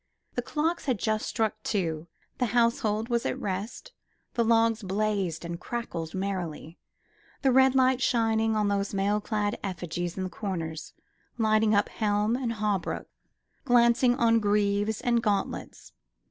[0.33, 2.07] The clocks had just struck two,
[2.39, 3.91] the household was at rest,
[4.33, 6.79] the logs blazed and cracked merrily,
[7.43, 10.95] the red light shining on those mail clad effigies in the corners,
[11.37, 13.09] lighting up helm and hauberk,
[13.63, 15.93] glancing on greaves and gauntlets.